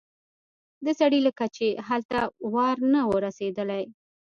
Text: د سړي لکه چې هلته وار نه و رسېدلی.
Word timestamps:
د 0.85 0.87
سړي 0.99 1.19
لکه 1.27 1.45
چې 1.55 1.67
هلته 1.87 2.19
وار 2.53 2.77
نه 2.93 3.01
و 3.09 3.13
رسېدلی. 3.25 3.83